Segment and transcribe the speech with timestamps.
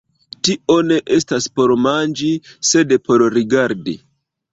[0.47, 2.31] Tio ne estas por manĝi,
[2.71, 3.95] sed por rigardi.